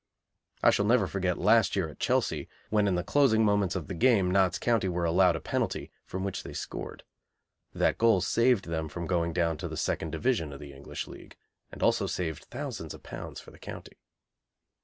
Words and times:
I 0.63 0.71
shall 0.71 0.85
never 0.87 1.05
forget 1.05 1.37
last 1.37 1.75
year 1.75 1.87
at 1.87 1.99
Chelsea, 1.99 2.49
when 2.71 2.87
in 2.87 2.95
the 2.95 3.03
closing 3.03 3.45
moments 3.45 3.75
of 3.75 3.85
the 3.87 3.93
game 3.93 4.31
Notts 4.31 4.57
County 4.57 4.89
were 4.89 5.05
allowed 5.05 5.35
a 5.35 5.39
penalty, 5.39 5.91
from 6.07 6.23
which 6.23 6.41
they 6.41 6.53
scored. 6.53 7.03
That 7.75 7.99
goal 7.99 8.19
saved 8.21 8.65
them 8.65 8.89
from 8.89 9.05
going 9.05 9.31
down 9.31 9.57
to 9.57 9.67
the 9.67 9.77
Second 9.77 10.09
Division 10.09 10.51
of 10.53 10.59
the 10.59 10.73
English 10.73 11.07
League, 11.07 11.37
and 11.71 11.83
also 11.83 12.07
saved 12.07 12.45
thousands 12.45 12.95
of 12.95 13.03
pounds 13.03 13.39
for 13.39 13.51
the 13.51 13.59
County. 13.59 13.99